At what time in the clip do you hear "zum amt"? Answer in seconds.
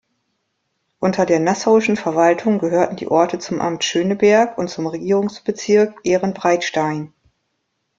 3.37-3.83